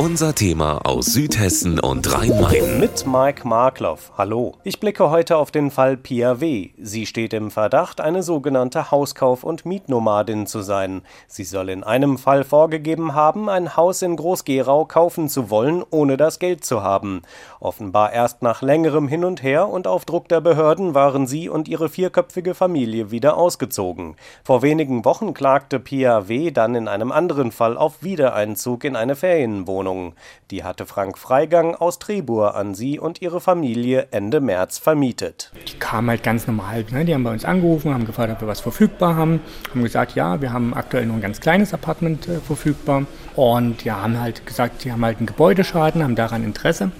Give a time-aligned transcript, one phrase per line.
[0.00, 2.80] Unser Thema aus Südhessen und Rhein-Main.
[2.80, 4.12] Mit Mike Markloff.
[4.16, 4.54] Hallo.
[4.64, 6.70] Ich blicke heute auf den Fall Pia W.
[6.80, 11.02] Sie steht im Verdacht, eine sogenannte Hauskauf- und Mietnomadin zu sein.
[11.28, 16.16] Sie soll in einem Fall vorgegeben haben, ein Haus in Groß-Gerau kaufen zu wollen, ohne
[16.16, 17.20] das Geld zu haben.
[17.60, 21.68] Offenbar erst nach längerem Hin und Her und auf Druck der Behörden waren sie und
[21.68, 24.16] ihre vierköpfige Familie wieder ausgezogen.
[24.44, 26.52] Vor wenigen Wochen klagte Pia W.
[26.52, 29.89] dann in einem anderen Fall auf Wiedereinzug in eine Ferienwohnung.
[29.90, 30.14] Wohnung.
[30.50, 35.52] Die hatte Frank Freigang aus Trebur an sie und ihre Familie Ende März vermietet.
[35.68, 36.84] Die kamen halt ganz normal.
[36.90, 37.04] Ne?
[37.04, 39.40] Die haben bei uns angerufen, haben gefragt, ob wir was verfügbar haben.
[39.70, 43.04] Haben gesagt, ja, wir haben aktuell nur ein ganz kleines Apartment äh, verfügbar.
[43.36, 46.90] Und ja, haben halt gesagt, sie haben halt einen Gebäudeschaden, haben daran Interesse.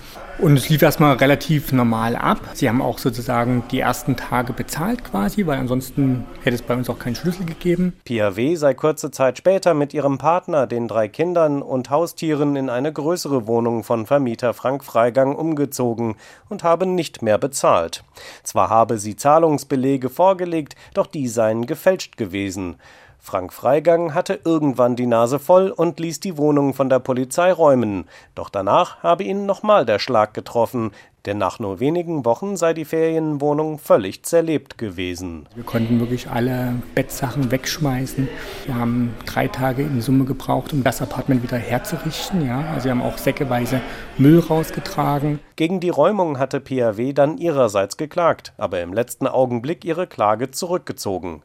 [0.41, 2.41] Und es lief erstmal relativ normal ab.
[2.55, 6.89] Sie haben auch sozusagen die ersten Tage bezahlt quasi, weil ansonsten hätte es bei uns
[6.89, 7.93] auch keinen Schlüssel gegeben.
[8.06, 8.55] Pia W.
[8.55, 13.47] sei kurze Zeit später mit ihrem Partner, den drei Kindern und Haustieren in eine größere
[13.47, 16.14] Wohnung von Vermieter Frank Freigang umgezogen
[16.48, 18.03] und habe nicht mehr bezahlt.
[18.42, 22.77] Zwar habe sie Zahlungsbelege vorgelegt, doch die seien gefälscht gewesen.
[23.23, 28.09] Frank Freigang hatte irgendwann die Nase voll und ließ die Wohnung von der Polizei räumen.
[28.35, 30.93] Doch danach habe ihn nochmal der Schlag getroffen
[31.27, 35.47] denn nach nur wenigen Wochen sei die Ferienwohnung völlig zerlebt gewesen.
[35.55, 38.29] Wir konnten wirklich alle Bettsachen wegschmeißen.
[38.67, 42.47] Wir haben drei Tage in Summe gebraucht, um das Apartment wieder herzurichten.
[42.47, 43.81] Ja, also wir haben auch säckeweise
[44.19, 45.41] Müll rausgetragen.
[45.57, 51.43] Gegen die Räumung hatte PAW dann ihrerseits geklagt, aber im letzten Augenblick ihre Klage zurückgezogen.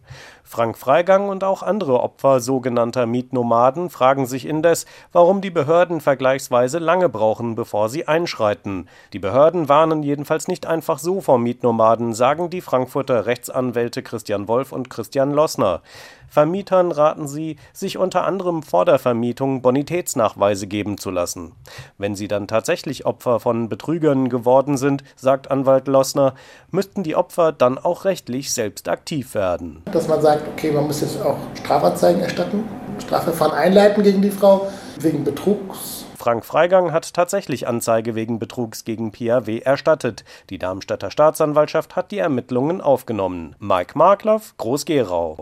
[0.47, 6.77] Frank Freigang und auch andere Opfer sogenannter Mietnomaden fragen sich indes, warum die Behörden vergleichsweise
[6.77, 8.87] lange brauchen, bevor sie einschreiten.
[9.11, 14.71] Die Behörden warnen jedenfalls nicht einfach so vor Mietnomaden, sagen die Frankfurter Rechtsanwälte Christian Wolf
[14.71, 15.81] und Christian Lossner.
[16.27, 21.53] Vermietern raten sie, sich unter anderem vor der Vermietung Bonitätsnachweise geben zu lassen.
[21.97, 26.33] Wenn sie dann tatsächlich Opfer von Betrügern geworden sind, sagt Anwalt Lossner,
[26.71, 29.81] müssten die Opfer dann auch rechtlich selbst aktiv werden.
[29.91, 32.65] Dass man sagt, okay, man muss jetzt auch Strafanzeigen erstatten,
[32.99, 34.67] Strafverfahren einleiten gegen die Frau
[34.99, 35.94] wegen Betrugs
[36.25, 39.59] Frank Freigang hat tatsächlich Anzeige wegen Betrugs gegen Pia W.
[39.59, 40.25] erstattet.
[40.49, 43.55] Die Darmstädter Staatsanwaltschaft hat die Ermittlungen aufgenommen.
[43.59, 45.35] Mike Markloff, Groß-Gerau